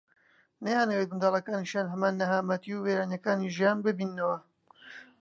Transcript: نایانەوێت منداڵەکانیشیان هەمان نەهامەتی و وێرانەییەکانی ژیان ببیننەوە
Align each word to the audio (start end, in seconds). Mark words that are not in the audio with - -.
نایانەوێت 0.63 1.09
منداڵەکانیشیان 1.11 1.87
هەمان 1.93 2.13
نەهامەتی 2.21 2.75
و 2.75 2.83
وێرانەییەکانی 2.85 3.53
ژیان 3.55 3.77
ببیننەوە 3.85 4.37